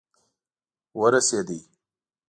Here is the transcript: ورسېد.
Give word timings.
ورسېد. 0.99 1.49